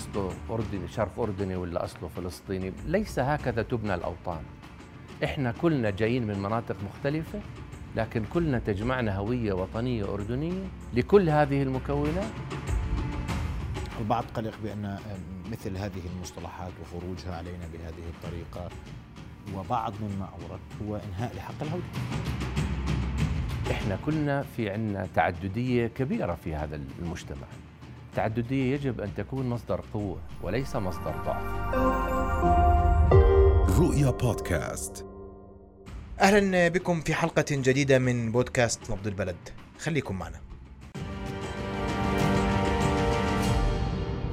[0.00, 4.42] أصله أردني شرق أردني ولا أصله فلسطيني؟ ليس هكذا تبنى الأوطان.
[5.24, 7.40] إحنا كلنا جايين من مناطق مختلفة
[7.96, 12.30] لكن كلنا تجمعنا هوية وطنية أردنية لكل هذه المكونات.
[14.00, 14.98] البعض قلق بأن
[15.50, 18.68] مثل هذه المصطلحات وخروجها علينا بهذه الطريقة
[19.54, 21.82] وبعض مما أورد هو إنهاء لحق الهوية.
[23.70, 27.46] إحنا كلنا في عندنا تعددية كبيرة في هذا المجتمع.
[28.10, 31.74] التعددية يجب أن تكون مصدر قوة وليس مصدر ضعف.
[33.80, 35.06] رؤيا بودكاست.
[36.20, 39.36] أهلا بكم في حلقة جديدة من بودكاست نبض البلد.
[39.78, 40.40] خليكم معنا.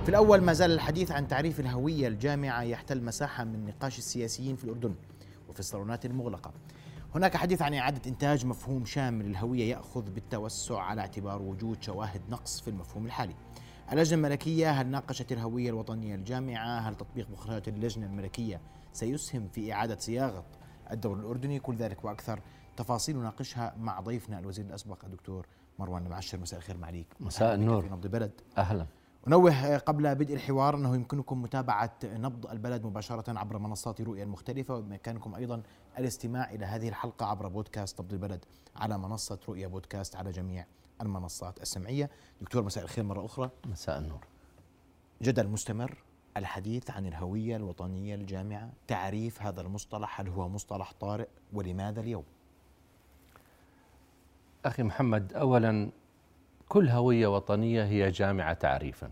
[0.03, 4.63] في الأول ما زال الحديث عن تعريف الهوية الجامعة يحتل مساحة من نقاش السياسيين في
[4.63, 4.95] الأردن
[5.49, 6.51] وفي الصالونات المغلقة.
[7.15, 12.61] هناك حديث عن إعادة إنتاج مفهوم شامل للهوية يأخذ بالتوسع على اعتبار وجود شواهد نقص
[12.61, 13.33] في المفهوم الحالي.
[13.91, 18.61] اللجنة الملكية هل ناقشت الهوية الوطنية الجامعة هل تطبيق مخرجات اللجنة الملكية
[18.93, 20.45] سيسهم في إعادة صياغة
[20.91, 21.59] الدور الأردني.
[21.59, 22.39] كل ذلك وأكثر
[22.77, 25.47] تفاصيل نناقشها مع ضيفنا الوزير الأسبق الدكتور
[25.79, 26.39] مروان المعشر.
[26.39, 27.81] مساء الخير معليك مساء النور.
[27.81, 28.85] في نبض بلد أهلا.
[29.27, 35.35] أنوه قبل بدء الحوار أنه يمكنكم متابعة نبض البلد مباشرة عبر منصات رؤيا المختلفة وبإمكانكم
[35.35, 35.63] أيضا
[35.99, 40.65] الاستماع إلى هذه الحلقة عبر بودكاست نبض البلد على منصة رؤيا بودكاست على جميع
[41.01, 42.09] المنصات السمعية.
[42.41, 43.49] دكتور مساء الخير مرة أخرى.
[43.65, 44.27] مساء النور.
[45.21, 45.97] جدل مستمر
[46.37, 52.23] الحديث عن الهوية الوطنية الجامعة تعريف هذا المصطلح هل هو مصطلح طارئ ولماذا اليوم؟
[54.65, 55.89] أخي محمد اولا
[56.69, 59.11] كل هوية وطنية هي جامعة تعريفا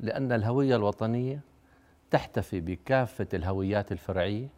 [0.00, 1.40] لأن الهوية الوطنية
[2.10, 4.48] تحتفي بكافة الهويات الفرعية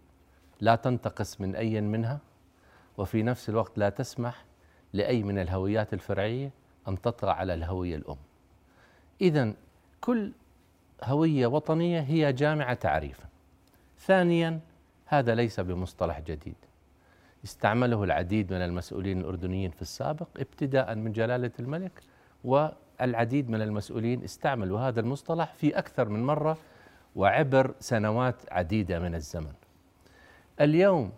[0.60, 2.20] لا تنتقص من أي منها
[2.98, 4.44] وفي نفس الوقت لا تسمح
[4.94, 6.50] لأي من الهويات الفرعية
[6.88, 8.16] أن تطغى على الهوية الأم.
[9.20, 9.54] اذا
[10.00, 10.32] كل
[11.04, 13.24] هوية وطنية هي جامعة تعريفا.
[13.98, 14.60] ثانيا
[15.06, 16.54] هذا ليس بمصطلح جديد.
[17.44, 22.00] استعمله العديد من المسؤولين الأردنيين في السابق ابتداء من جلالة الملك
[22.44, 26.58] والعديد من المسؤولين استعملوا هذا المصطلح في أكثر من مرة
[27.16, 29.52] وعبر سنوات عديدة من الزمن.
[30.60, 31.12] اليوم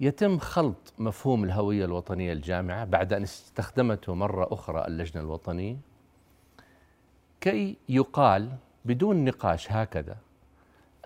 [0.00, 5.76] يتم خلط مفهوم الهوية الوطنية الجامعة بعد أن استخدمته مرة أخرى اللجنة الوطنية
[7.40, 8.52] كي يقال
[8.84, 10.16] بدون نقاش هكذا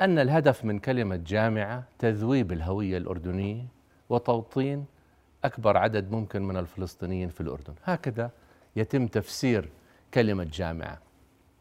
[0.00, 3.64] أن الهدف من كلمة جامعة تذويب الهوية الأردنية
[4.08, 4.84] وتوطين
[5.44, 7.74] أكبر عدد ممكن من الفلسطينيين في الأردن.
[7.84, 8.30] هكذا
[8.76, 9.68] يتم تفسير
[10.14, 10.98] كلمة جامعة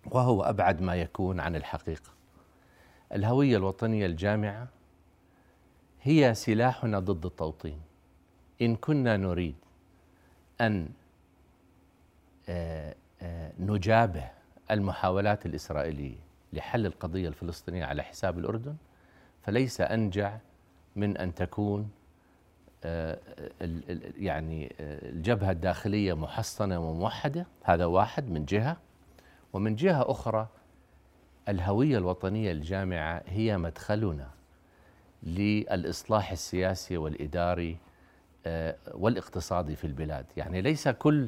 [0.06, 2.10] وهو أبعد ما يكون عن الحقيقة.
[3.14, 4.68] الهوية الوطنية الجامعة
[6.02, 7.82] هي سلاحنا ضد التوطين.
[8.62, 9.56] إن كنا نريد
[10.62, 10.90] أن
[12.50, 14.30] آه، آه، نجابه
[14.72, 16.18] المحاولات الإسرائيلية
[16.54, 18.76] لحل القضية الفلسطينية على حساب الأردن
[19.42, 20.38] فليس أنجع
[20.96, 21.90] من أن تكون
[22.84, 23.20] آه،
[24.18, 27.46] يعني الجبهة الداخلية محصنة وموحدة.
[27.64, 28.78] هذا واحد من جهة.
[29.54, 30.48] ومن جهة أخرى
[31.50, 34.39] الهوية الوطنية الجامعة هي مدخلنا.
[35.24, 37.78] للإصلاح السياسي والإداري
[38.94, 40.26] والاقتصادي في البلاد.
[40.38, 41.28] يعني ليس كل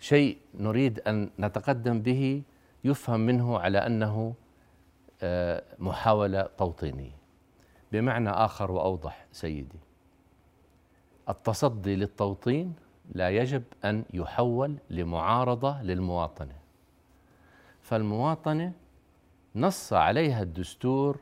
[0.00, 2.42] شيء نريد أن نتقدم به
[2.84, 4.34] يفهم منه على أنه
[5.78, 7.16] محاولة توطينية.
[7.92, 9.78] بمعنى آخر وأوضح سيدي
[11.28, 12.74] التصدي للتوطين
[13.14, 16.56] لا يجب أن يحول لمعارضة للمواطنة.
[17.80, 18.72] فالمواطنة
[19.56, 21.20] نص عليها الدستور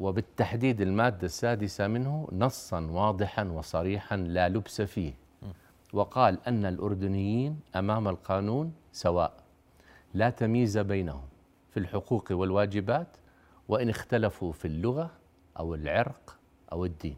[0.00, 5.14] وبالتحديد المادة السادسة منه نصا واضحا وصريحا لا لبس فيه.
[5.92, 9.32] وقال أن الأردنيين أمام القانون سواء
[10.14, 11.24] لا تمييز بينهم
[11.70, 13.16] في الحقوق والواجبات
[13.68, 15.10] وإن اختلفوا في اللغة
[15.58, 16.36] أو العرق
[16.72, 17.16] أو الدين.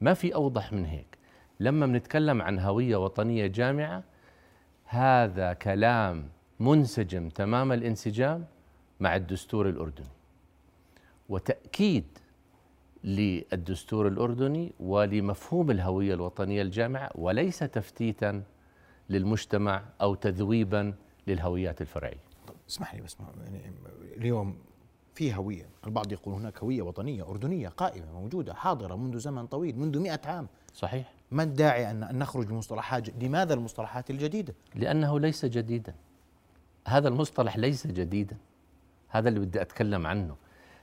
[0.00, 1.18] ما في أوضح من هيك؟
[1.60, 4.04] لما بنتكلم عن هوية وطنية جامعة
[4.84, 6.28] هذا كلام
[6.60, 8.44] منسجم تمام الانسجام
[9.00, 10.19] مع الدستور الأردني.
[11.30, 12.04] وتأكيد
[13.04, 18.42] للدستور الأردني ولمفهوم الهوية الوطنية الجامعة وليس تفتيتا
[19.10, 20.94] للمجتمع أو تذويبا
[21.26, 22.20] للهويات الفرعية.
[22.46, 23.72] طب اسمح لي بس يعني
[24.16, 24.56] اليوم
[25.14, 29.98] في هوية البعض يقول هناك هوية وطنية أردنية قائمة موجودة حاضرة منذ زمن طويل منذ
[29.98, 30.48] مئة عام.
[30.74, 31.12] صحيح.
[31.30, 35.94] ما الداعي أن نخرج بمصطلحات لماذا المصطلحات الجديدة؟ لأنه ليس جديدا.
[36.88, 38.36] هذا المصطلح ليس جديدا.
[39.08, 40.36] هذا اللي بدي أتكلم عنه.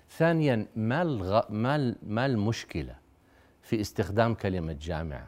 [0.09, 1.41] ثانيا ما الغ...
[1.49, 2.95] ما ما المشكلة
[3.61, 5.27] في استخدام كلمة جامعة؟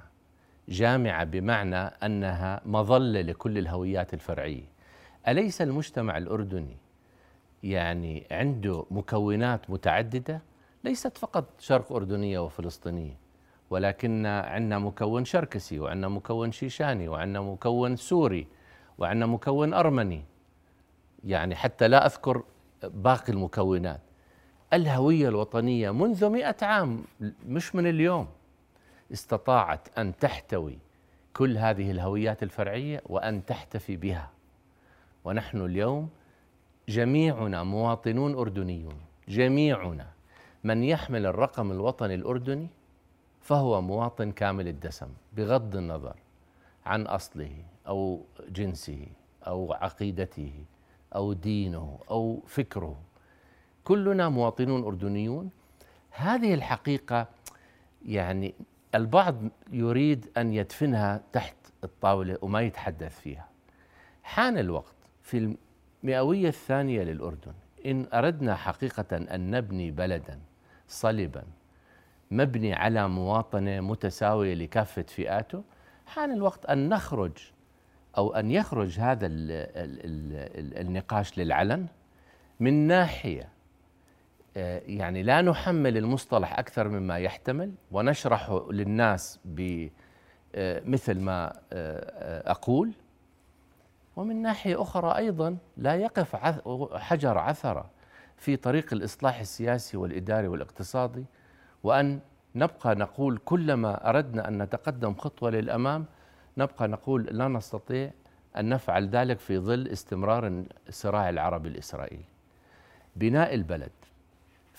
[0.69, 4.63] جامعة بمعنى أنها مظلة لكل الهويات الفرعية.
[5.27, 6.77] أليس المجتمع الأردني
[7.63, 10.41] يعني عنده مكونات متعددة؟
[10.83, 13.17] ليست فقط شرق أردنية وفلسطينية
[13.69, 18.47] ولكن عندنا مكون شركسي وعندنا مكون شيشاني وعندنا مكون سوري
[18.97, 20.23] وعندنا مكون أرمني.
[21.23, 22.43] يعني حتى لا أذكر
[22.83, 24.01] باقي المكونات.
[24.73, 27.03] الهوية الوطنية منذ مئة عام
[27.47, 28.27] مش من اليوم
[29.13, 30.77] استطاعت أن تحتوي
[31.33, 34.29] كل هذه الهويات الفرعية وأن تحتفي بها.
[35.25, 36.09] ونحن اليوم
[36.89, 38.95] جميعنا مواطنون أردنيون
[39.27, 40.07] جميعنا.
[40.63, 42.67] من يحمل الرقم الوطني الأردني
[43.41, 46.15] فهو مواطن كامل الدسم بغض النظر
[46.85, 47.51] عن أصله
[47.87, 49.07] أو جنسه
[49.47, 50.53] أو عقيدته
[51.15, 52.97] أو دينه أو فكره.
[53.83, 55.49] كلنا مواطنون أردنيون.
[56.11, 57.27] هذه الحقيقة
[58.05, 58.53] يعني
[58.95, 59.35] البعض
[59.71, 63.47] يريد أن يدفنها تحت الطاولة وما يتحدث فيها.
[64.23, 65.55] حان الوقت في
[66.03, 67.53] المئوية الثانية للأردن.
[67.85, 70.39] إن أردنا حقيقة أن نبني بلدا
[70.87, 71.43] صلبا
[72.31, 75.63] مبني على مواطنة متساوية لكافة فئاته
[76.05, 77.31] حان الوقت أن نخرج
[78.17, 79.99] أو أن يخرج هذا ال ال
[80.35, 81.87] ال النقاش للعلن
[82.59, 83.49] من ناحية آه،
[84.87, 89.39] يعني لا نحمل المصطلح أكثر مما يحتمل ونشرحه للناس
[90.55, 90.81] آه،
[91.13, 92.91] ما آه، أقول.
[94.15, 96.35] ومن ناحية أخرى أيضا لا يقف
[96.95, 97.89] حجر عثرة
[98.37, 101.25] في طريق الإصلاح السياسي والإداري والاقتصادي.
[101.83, 102.19] وأن
[102.55, 106.05] نبقى نقول كلما أردنا أن نتقدم خطوة للأمام
[106.57, 108.11] نبقى نقول لا نستطيع
[108.57, 112.25] أن نفعل ذلك في ظل استمرار الصراع العربي الإسرائيلي.
[113.15, 113.91] بناء البلد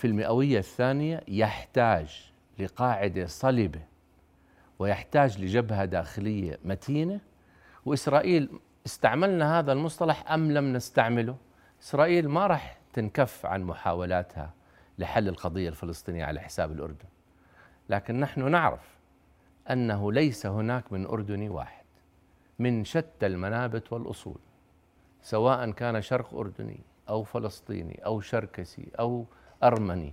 [0.00, 3.80] في المئوية الثانية يحتاج لقاعدة صلبة
[4.78, 7.20] ويحتاج لجبهة داخلية متينة.
[7.84, 11.36] وإسرائيل استعملنا هذا المصطلح أم لم نستعمله؟
[11.82, 14.54] إسرائيل ما راح تنكف عن محاولاتها
[14.98, 17.08] لحل القضية الفلسطينية على حساب الأردن.
[17.88, 18.98] لكن نحن نعرف
[19.70, 21.84] أنه ليس هناك من أردني واحد
[22.58, 24.38] من شتى المنابت والأصول
[25.22, 29.26] سواء كان شرق أردني أو فلسطيني أو شركسي أو
[29.62, 30.12] أرمني.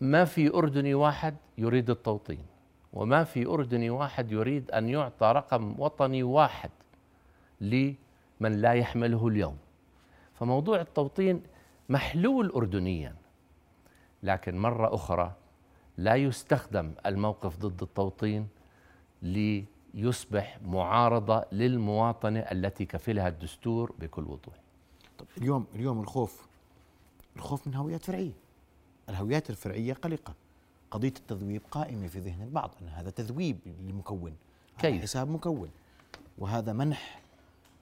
[0.00, 2.46] ما في أردني واحد يريد التوطين
[2.92, 6.70] وما في أردني واحد يريد أن يعطى رقم وطني واحد
[7.60, 7.96] لمن
[8.40, 9.56] لا يحمله اليوم.
[10.34, 11.42] فموضوع التوطين
[11.88, 13.14] محلول أردنيا
[14.22, 15.32] لكن مرة أخرى
[15.98, 18.48] لا يستخدم الموقف ضد التوطين
[19.22, 24.54] ليصبح معارضة للمواطنة التي كفلها الدستور بكل وضوح.
[25.18, 26.46] طب اليوم اليوم الخوف
[27.36, 28.32] الخوف من هويات فرعية.
[29.10, 30.34] الهويات الفرعية قلقة.
[30.90, 33.58] قضية التذويب قائمة في ذهن البعض أن هذا تذويب
[33.88, 34.36] لمكون
[34.78, 35.70] كيف؟ حساب مكون.
[36.38, 37.20] وهذا منح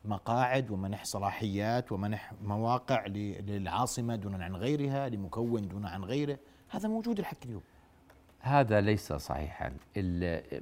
[0.04, 6.38] مقاعد ومنح صلاحيات ومنح مواقع للعاصمة دون عن غيرها لمكون دون عن غيره.
[6.68, 7.62] هذا موجود الحق اليوم.
[8.40, 9.72] هذا ليس صحيحا.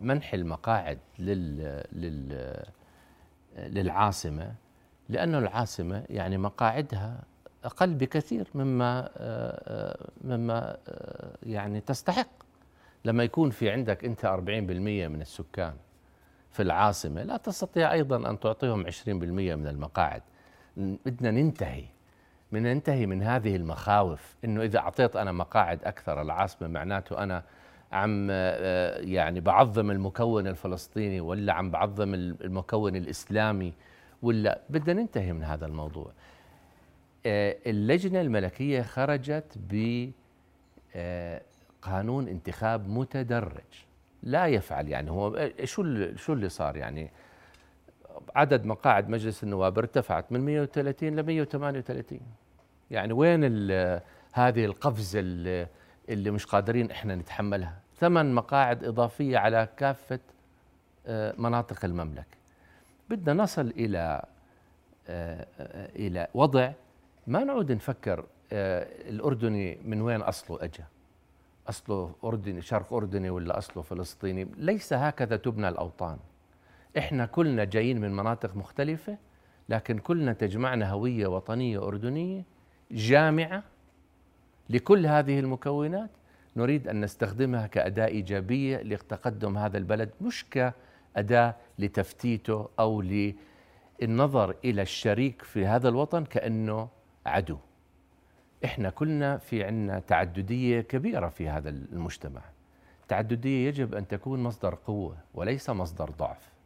[0.00, 2.64] منح المقاعد لل, لل
[3.56, 4.54] للعاصمة
[5.08, 7.22] لأن العاصمة يعني مقاعدها
[7.66, 9.10] أقل بكثير مما
[10.24, 10.76] مما
[11.42, 12.28] يعني تستحق.
[13.04, 15.74] لما يكون في عندك أنت 40% من السكان
[16.50, 20.22] في العاصمة لا تستطيع أيضا أن تعطيهم 20% من المقاعد.
[20.76, 21.84] بدنا ننتهي.
[22.52, 27.42] من ننتهي من هذه المخاوف إنه إذا أعطيت أنا مقاعد أكثر العاصمة معناته أنا
[27.92, 33.72] عم آه، يعني بعظم المكون الفلسطيني ولا عم بعظم المكون الإسلامي
[34.22, 34.60] ولا.
[34.70, 36.12] بدنا ننتهي من هذا الموضوع.
[37.26, 40.10] آه، اللجنة الملكية خرجت ب
[40.94, 41.42] آه،
[42.08, 43.84] انتخاب متدرج.
[44.22, 47.10] لا يفعل يعني هو شو شو اللي صار يعني؟
[48.36, 52.20] عدد مقاعد مجلس النواب ارتفعت من 130 ل 138
[52.90, 53.44] يعني وين
[54.32, 60.20] هذه القفزه اللي, مش قادرين إحنا نتحملها؟ ثمان مقاعد إضافية على كافة
[61.06, 62.36] آه، مناطق المملكة.
[63.10, 64.22] بدنا نصل إلى
[65.08, 65.46] آه،
[65.96, 66.72] إلى وضع
[67.26, 70.84] ما نعود نفكر آه، الأردني من وين أصله اجى
[71.68, 76.18] أصله أردني شرق أردني ولا أصله فلسطيني؟ ليس هكذا تبنى الأوطان.
[76.98, 79.18] إحنا كلنا جايين من مناطق مختلفة
[79.68, 82.42] لكن كلنا تجمعنا هوية وطنية أردنية
[82.90, 83.62] جامعة
[84.70, 86.10] لكل هذه المكونات.
[86.56, 93.02] نريد أن نستخدمها كأداة إيجابية لتقدم هذا البلد مش كأداة لتفتيته أو
[94.00, 96.88] للنظر إلى الشريك في هذا الوطن كأنه
[97.26, 97.58] عدو.
[98.64, 102.40] إحنا كلنا في عندنا تعددية كبيرة في هذا المجتمع.
[103.02, 106.56] التعدديه يجب أن تكون مصدر قوة وليس مصدر ضعف.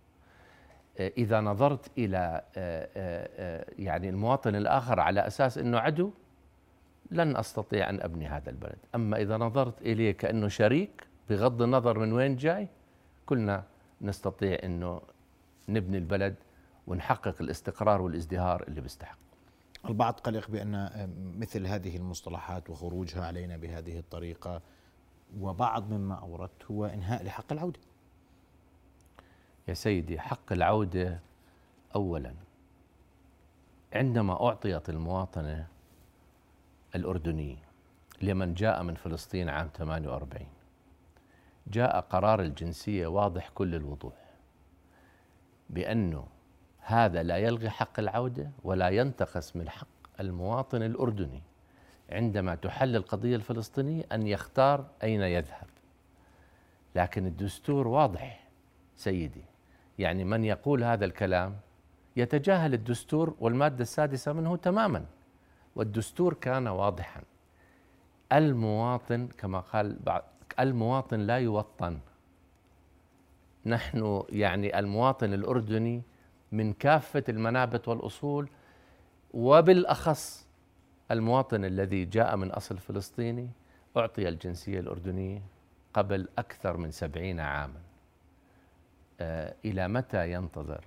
[1.00, 6.10] إذا نظرت إلى آه، آه، آه، يعني المواطن الآخر على أساس إنه عدو
[7.10, 12.12] لن أستطيع أن أبني هذا البلد، أما إذا نظرت إليه كأنه شريك بغض النظر من
[12.12, 12.68] وين جاي
[13.26, 13.64] كلنا
[14.00, 15.00] نستطيع إنه
[15.68, 16.34] نبني البلد
[16.86, 19.29] ونحقق الاستقرار والازدهار اللي بيستحق.
[19.88, 20.90] البعض قلق بأن
[21.38, 24.62] مثل هذه المصطلحات وخروجها علينا بهذه الطريقة
[25.40, 27.80] وبعض مما أوردت هو إنهاء لحق العودة.
[29.68, 31.20] يا سيدي حق العودة
[31.94, 32.34] اولا
[33.92, 35.66] عندما أعطيت المواطنة
[36.94, 37.56] الاردنيه
[38.22, 40.46] لمن جاء من فلسطين عام 48
[41.66, 44.14] جاء قرار الجنسية واضح كل الوضوح
[45.70, 46.26] بأنه
[46.90, 49.86] هذا لا يلغي حق العودة ولا ينتقص من حق
[50.20, 51.42] المواطن الأردني
[52.10, 55.66] عندما تحل القضية الفلسطينية أن يختار أين يذهب.
[56.94, 58.48] لكن الدستور واضح
[58.96, 59.44] سيدي
[59.98, 61.56] يعني من يقول هذا الكلام؟
[62.16, 65.04] يتجاهل الدستور والمادة السادسة منه تماما
[65.76, 67.22] والدستور كان واضحا.
[68.32, 70.22] المواطن كما قال بعض
[70.60, 71.98] المواطن لا يوطن.
[73.66, 76.02] نحن يعني المواطن الأردني
[76.52, 78.48] من كافة المنابت والأصول
[79.34, 80.46] وبالأخص
[81.10, 83.50] المواطن الذي جاء من أصل فلسطيني
[83.96, 85.42] أعطي الجنسية الأردنية
[85.94, 87.80] قبل أكثر من سبعين عاما.
[89.20, 90.84] آه، إلى متى ينتظر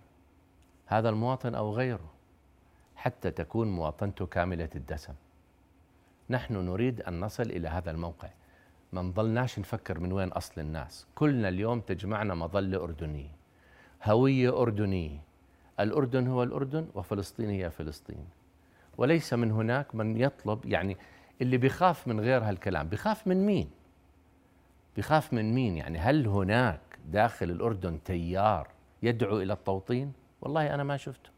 [0.86, 2.14] هذا المواطن أو غيره
[2.96, 5.14] حتى تكون مواطنته كاملة الدسم؟
[6.30, 8.30] نحن نريد أن نصل إلى هذا الموقع.
[8.94, 11.08] ما نضلناش نفكر من وين أصل الناس.
[11.16, 13.32] كلنا اليوم تجمعنا مظلة أردنية
[14.04, 15.20] هوية أردنية
[15.80, 18.26] الأردن هو الأردن وفلسطين هي فلسطين.
[18.98, 20.98] وليس من هناك من يطلب يعني
[21.42, 23.70] اللي بيخاف من غير هالكلام بيخاف من مين؟
[24.96, 28.68] بيخاف من مين؟ يعني هل هناك داخل الأردن تيار
[29.04, 31.30] يدعو إلى التوطين؟ والله أنا ما شفته.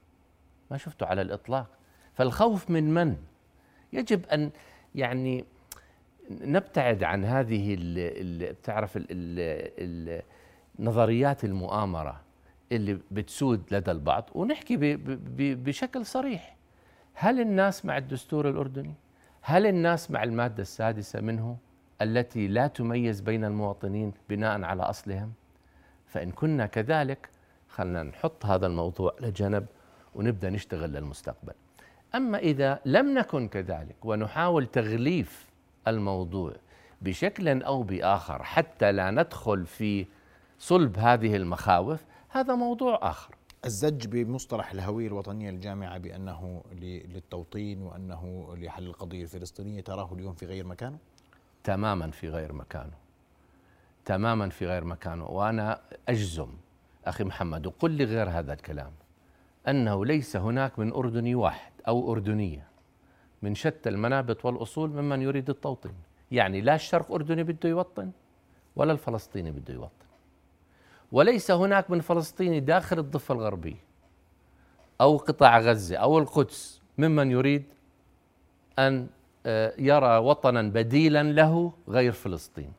[0.71, 1.67] ما شفته على الإطلاق.
[2.13, 3.15] فالخوف من من؟
[3.93, 4.51] يجب أن
[4.95, 5.45] يعني
[6.31, 8.99] نبتعد عن هذه ال بتعرف
[10.79, 12.21] نظريات المؤامرة.
[12.71, 14.97] اللي بتسود لدى البعض ونحكي
[15.55, 16.55] بشكل صريح
[17.13, 18.93] هل الناس مع الدستور الأردني؟
[19.41, 21.57] هل الناس مع المادة السادسة منه
[22.01, 25.33] التي لا تميز بين المواطنين بناء على أصلهم؟
[26.05, 27.29] فإن كنا كذلك
[27.69, 29.65] خلنا نحط هذا الموضوع لجنب
[30.15, 31.53] ونبدأ نشتغل للمستقبل.
[32.15, 35.49] أما إذا لم نكن كذلك ونحاول تغليف
[35.87, 36.53] الموضوع
[37.01, 40.05] بشكل أو بآخر حتى لا ندخل في
[40.59, 42.05] صلب هذه المخاوف
[42.35, 43.35] هذا موضوع آخر.
[43.65, 50.65] الزج بمصطلح الهوية الوطنية الجامعة بأنه للتوطين وأنه لحل القضية الفلسطينية تراه اليوم في غير
[50.65, 50.97] مكانه؟
[51.63, 52.93] تماما في غير مكانه.
[54.05, 56.47] تماما في غير مكانه وأنا أجزم
[57.05, 58.91] أخي محمد وقل لي غير هذا الكلام
[59.67, 62.67] أنه ليس هناك من أردني واحد أو أردنية
[63.41, 65.95] من شتى المنابت والأصول ممن يريد التوطين
[66.31, 68.11] يعني لا الشرق أردني بده يوطن
[68.75, 70.04] ولا الفلسطيني بده يوطن
[71.15, 73.83] وليس هناك من فلسطيني داخل الضفة الغربية
[75.01, 77.63] أو قطاع غزة أو القدس ممن يريد
[78.79, 79.07] أن
[79.45, 82.73] آه، يرى وطنا بديلا له غير فلسطين.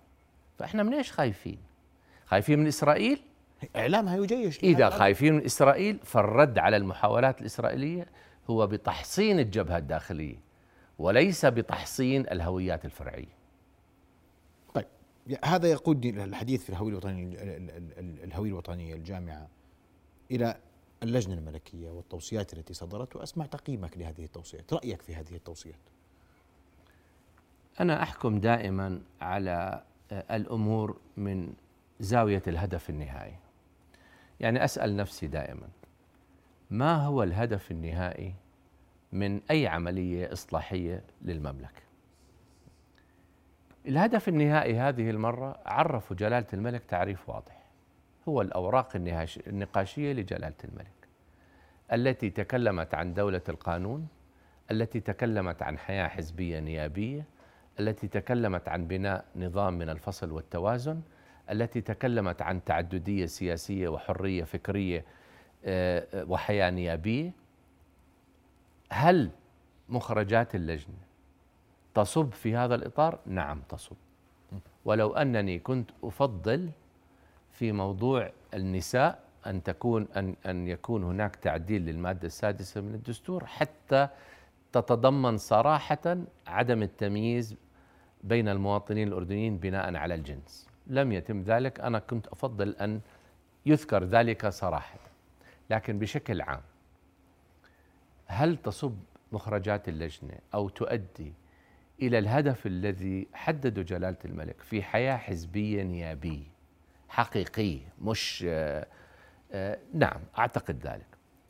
[0.59, 1.59] فإحنا من إيش خايفين؟
[2.27, 3.21] خايفين من إسرائيل؟
[3.77, 8.07] اعلامها يجيش إذا خايفين من إسرائيل فالرد على المحاولات الإسرائيلية
[8.51, 10.37] هو بتحصين الجبهة الداخلية
[10.99, 13.17] وليس بتحصين الهويات الفرعية.
[13.17, 13.36] طيب
[15.45, 17.37] هذا يقودني للحديث في الهوية الوطنية
[18.25, 19.49] الهوية الوطنية الجامعة
[20.31, 20.57] إلى
[21.03, 25.81] اللجنة الملكية والتوصيات التي صدرت وأسمع تقييمك لهذه التوصيات، رأيك في هذه التوصيات.
[27.81, 31.53] أنا أحكم دائما على الأمور من
[32.01, 33.35] زاوية الهدف النهائي.
[34.41, 35.69] يعني أسأل نفسي دائما
[36.71, 38.35] ما هو الهدف النهائي
[39.13, 41.86] من أي عملية إصلاحية للمملكة؟
[43.87, 47.63] الهدف النهائي هذه المرة عرفوا جلالة الملك تعريف واضح.
[48.29, 48.97] هو الأوراق
[49.47, 51.09] النقاشية لجلالة الملك.
[51.93, 54.09] التي تكلمت عن دولة القانون
[54.71, 57.25] التي تكلمت عن حياة حزبية نيابية
[57.81, 61.01] التي تكلمت عن بناء نظام من الفصل والتوازن
[61.51, 65.05] التي تكلمت عن تعددية سياسية وحرية فكرية
[65.65, 67.33] آه، وحياة نيابية.
[68.91, 69.31] هل
[69.89, 71.06] مخرجات اللجنة
[71.97, 73.97] تصب في هذا الإطار؟ نعم تصب.
[74.85, 76.71] ولو أنني كنت أفضل
[77.53, 84.09] في موضوع النساء أن تكون أن أن يكون هناك تعديل للمادة السادسة من الدستور حتى
[84.73, 87.55] تتضمن صراحة عدم التمييز
[88.25, 90.69] بين المواطنين الأردنيين بناء على الجنس.
[90.87, 91.81] لم يتم ذلك.
[91.81, 93.01] أنا كنت أفضل أن
[93.67, 94.99] يذكر ذلك صراحة.
[95.71, 96.61] لكن بشكل عام
[98.27, 98.97] هل تصب
[99.33, 101.33] مخرجات اللجنة أو تؤدي
[102.03, 106.47] إلى الهدف الذي حدده جلالة الملك في حياة حزبية نيابية
[107.09, 108.87] حقيقية مش آه
[109.53, 111.07] آه نعم أعتقد ذلك.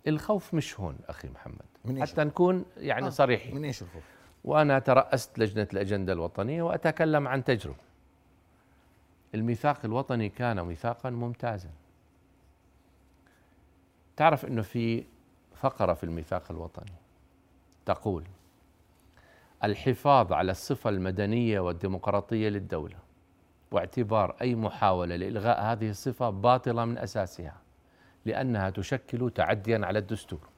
[0.06, 1.64] الخوف مش هون أخي محمد.
[1.84, 3.54] من حتى نكون يعني آه صريحين.
[3.54, 4.02] من إيش الخوف؟
[4.44, 7.76] وأنا ترأست لجنة الأجندة الوطنية وأتكلم عن تجربة.
[9.34, 11.70] الميثاق الوطني كان ميثاقا ممتازا.
[14.16, 15.04] تعرف إنه في
[15.54, 16.92] فقرة في الميثاق الوطني
[17.86, 18.24] تقول
[19.64, 22.96] الحفاظ على الصفة المدنية والديمقراطية للدولة
[23.70, 27.56] واعتبار أي محاولة لإلغاء هذه الصفة باطلة من أساسها
[28.24, 30.48] لأنها تشكل تعديا على الدستور.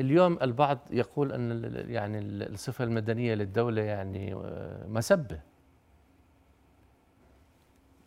[0.00, 5.40] اليوم البعض يقول أن يعني الصفة المدنية للدولة يعني آه، مسبة.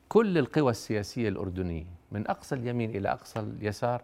[0.10, 4.04] كل القوى السياسية الأردنية من أقصى اليمين إلى أقصى اليسار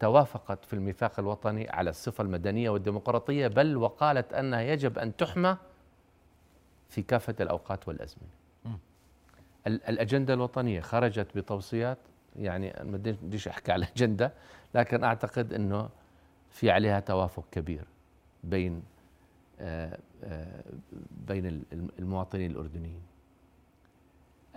[0.00, 5.56] توافقت في الميثاق الوطني على الصفة المدنية والديمقراطية بل وقالت أنها يجب أن تحمى
[6.88, 8.28] في كافة الأوقات والأزمنة.
[9.66, 11.98] الأجندة الوطنية خرجت بتوصيات
[12.36, 14.32] يعني ما بديش أحكي على الأجندة
[14.74, 15.88] لكن أعتقد إنه
[16.50, 17.84] في عليها توافق كبير
[18.44, 18.82] بين
[19.60, 20.62] آه، آه،
[21.28, 21.62] بين
[21.98, 23.02] المواطنين الأردنيين.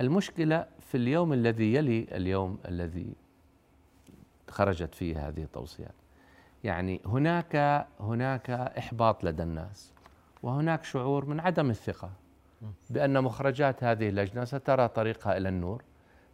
[0.02, 3.14] المشكلة في اليوم الذي يلي اليوم الذي
[4.52, 5.96] خرجت فيه هذه التوصيات.
[6.64, 9.94] يعني هناك هناك إحباط لدى الناس
[10.44, 12.12] وهناك شعور من عدم الثقة
[12.90, 15.84] بأن مخرجات هذه اللجنة سترى طريقها إلى النور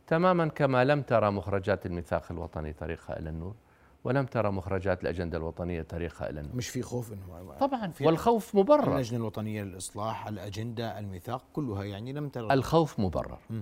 [0.08, 3.56] تماما كما لم ترى مخرجات الميثاق الوطني طريقها إلى النور
[4.04, 8.96] ولم ترى مخرجات الأجندة الوطنية طريقها إلى النور مش في خوف إنه طبعا والخوف مبرر
[8.96, 13.62] اللجنة الوطنية للإصلاح الأجندة الميثاق كلها يعني لم ترى الخوف مبرر م.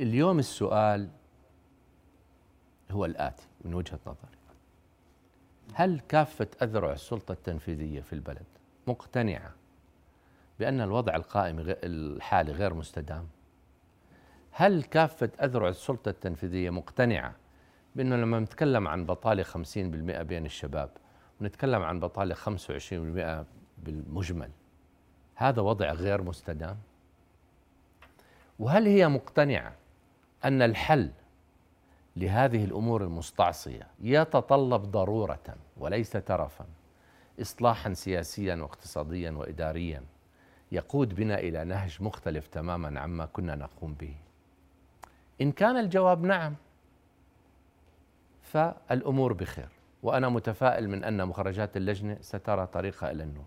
[0.00, 1.08] اليوم السؤال
[2.92, 4.42] هو الاتي من وجهة نظري.
[5.74, 8.46] هل كافة أذرع السلطة التنفيذية في البلد
[8.86, 9.54] مقتنعة
[10.58, 13.28] بأن الوضع القائم الحالي غير مستدام؟
[14.50, 17.34] هل كافة أذرع السلطة التنفيذية مقتنعة
[17.96, 19.56] بأنه لما نتكلم عن بطالة 50%
[20.22, 20.90] بين الشباب
[21.40, 23.46] ونتكلم عن بطالة 25%
[23.78, 24.50] بالمجمل
[25.34, 26.76] هذا وضع غير مستدام؟
[28.58, 29.74] وهل هي مقتنعة
[30.44, 31.10] أن الحل
[32.16, 33.86] لهذه الأمور المستعصية.
[34.00, 36.66] يتطلب ضرورة وليس ترفا
[37.40, 40.02] إصلاحا سياسيا واقتصاديا وإداريا.
[40.72, 44.14] يقود بنا إلى نهج مختلف تماما عما كنا نقوم به.
[45.40, 46.54] إن كان الجواب نعم
[48.42, 49.68] فالأمور بخير.
[50.02, 53.44] وأنا متفائل من أن مخرجات اللجنة سترى طريقها إلى النور.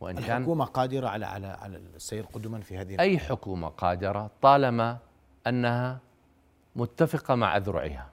[0.00, 4.98] وإن كان الحكومة قادرة على على على السير قدما في هذه أي حكومة قادرة طالما
[5.46, 6.00] أنها
[6.76, 8.10] متفقة مع أذرعها.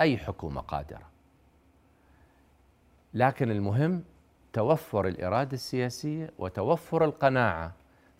[0.00, 1.10] أي حكومة قادرة.
[3.14, 4.04] لكن المهم
[4.52, 7.74] توفر الإرادة السياسية وتوفر القناعة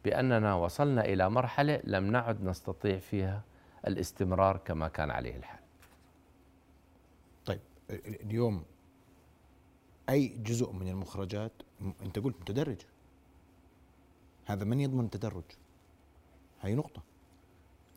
[0.04, 3.42] بأننا وصلنا إلى مرحلة لم نعد نستطيع فيها
[3.86, 5.60] الاستمرار كما كان عليه الحال.
[7.46, 8.64] طيب اليوم
[10.08, 11.52] أي جزء من المخرجات
[12.02, 12.80] أنت قلت متدرج.
[14.46, 15.44] هذا من يضمن التدرج؟
[16.62, 17.02] هي نقطة.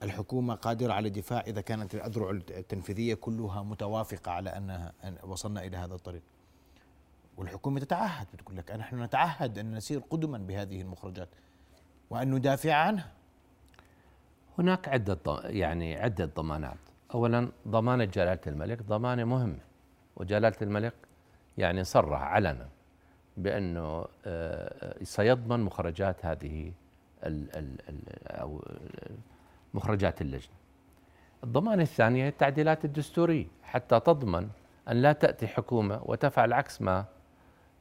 [0.04, 5.78] الحكومة قادرة على الدفاع إذا كانت الأذرع التنفيذية كلها متوافقة على أنها أن وصلنا إلى
[5.78, 6.22] هذا الطريق.
[7.38, 11.30] والحكومة تتعهد بتقول لك نحن نتعهد أن نسير قدما بهذه المخرجات
[12.10, 13.12] وأن ندافع عنها.
[14.58, 16.78] هناك عدة يعني عدة ضمانات.
[17.14, 19.60] أولا ضمانة جلالة الملك ضمانة مهمة
[20.16, 20.94] وجلالة الملك
[21.58, 22.70] يعني صرح علنا
[23.38, 26.72] بأنه آه، سيضمن مخرجات هذه
[27.24, 28.62] ال ال ال أو
[29.78, 30.54] مخرجات اللجنة.
[31.44, 34.50] الضمانة الثانية التعديلات الدستورية حتى تضمن
[34.90, 37.06] أن لا تأتي حكومة وتفعل عكس ما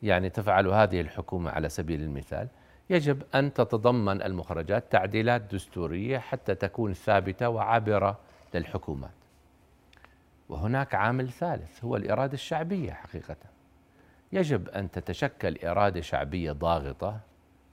[0.03, 2.49] يعني تفعل هذه الحكومة على سبيل المثال.
[2.91, 8.19] يجب أن تتضمن المخرجات تعديلات دستورية حتى تكون ثابتة وعابرة
[8.55, 9.11] للحكومات.
[10.49, 13.37] وهناك عامل ثالث هو الإرادة الشعبية حقيقة.
[14.33, 17.21] يجب أن تتشكل إرادة شعبية ضاغطة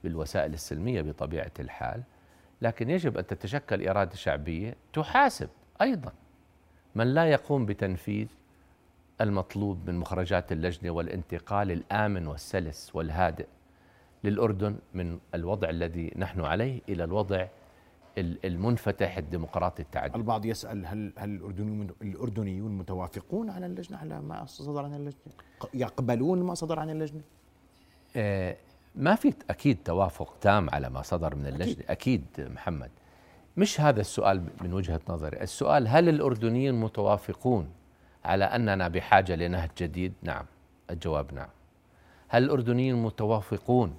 [0.03, 2.03] بالوسائل السلمية بطبيعة الحال
[2.63, 5.49] لكن يجب أن تتشكل إرادة شعبية تحاسب
[5.81, 6.11] أيضا.
[6.95, 8.27] من لا يقوم بتنفيذ
[9.21, 13.47] المطلوب من مخرجات اللجنة والانتقال الآمن والسلس والهادئ
[14.23, 17.47] للأردن من الوضع الذي نحن عليه إلى الوضع
[18.17, 24.85] المنفتح الديمقراطي التعددي البعض يسأل هل هل الأردنيون الأردنيون متوافقون على اللجنة؟ على ما صدر
[24.85, 25.33] عن اللجنة؟
[25.73, 27.21] يقبلون ما صدر عن اللجنة؟
[28.15, 28.55] آه
[28.95, 31.83] ما في أكيد توافق تام على ما صدر من اللجنة.
[31.89, 32.91] أكيد, أكيد محمد.
[33.57, 35.41] مش هذا السؤال من وجهة نظري.
[35.41, 37.69] السؤال هل الأردنيين متوافقون
[38.25, 40.45] على أننا بحاجة لنهج جديد؟ نعم.
[40.89, 41.49] الجواب نعم.
[42.27, 43.95] هل الأردنيين متوافقون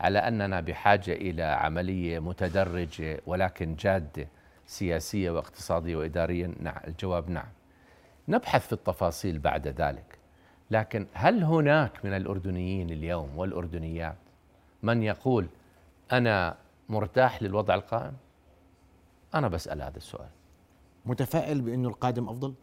[0.00, 4.28] على أننا بحاجة إلى عملية متدرجة ولكن جادة
[4.66, 6.80] سياسية واقتصادية وإدارية؟ نعم.
[6.86, 7.48] الجواب نعم.
[8.28, 10.18] نبحث في التفاصيل بعد ذلك.
[10.70, 14.16] لكن هل هناك من الأردنيين اليوم والأردنيات
[14.82, 15.46] من يقول
[16.12, 16.56] أنا
[16.88, 18.12] مرتاح للوضع القائم؟
[19.34, 20.28] أنا بسأل هذا السؤال.
[21.06, 22.54] متفائل بانه القادم أفضل؟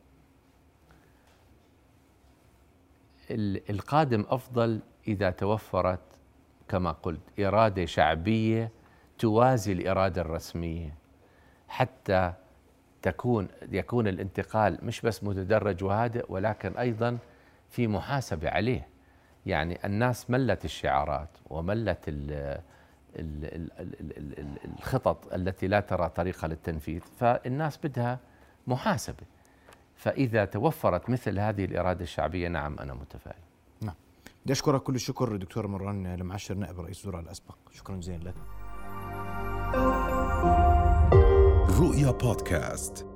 [3.69, 5.99] القادم أفضل إذا توفرت
[6.69, 8.71] كما قلت إرادة شعبية
[9.19, 10.95] توازي الإرادة الرسمية
[11.67, 12.33] حتى
[13.01, 17.17] تكون يكون الانتقال مش بس متدرج وهادئ ولكن أيضا
[17.69, 18.87] في محاسبة عليه.
[19.45, 22.61] يعني الناس ملت الشعارات وملت ال
[24.79, 28.19] الخطط التي لا ترى طريقة للتنفيذ فالناس بدها
[28.67, 29.23] محاسبة.
[29.95, 33.39] فإذا توفرت مثل هذه الإرادة الشعبية نعم أنا متفائل.
[33.81, 33.95] نعم.
[34.43, 37.55] بدي أشكرك كل الشكر دكتور مروان المعشر نائب رئيس الوزراء الأسبق.
[37.71, 38.35] شكرا جزيلا لك.
[41.79, 43.14] رؤيا بودكاست.